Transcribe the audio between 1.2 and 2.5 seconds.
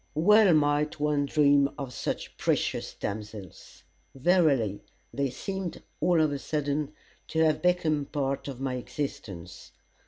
dream of such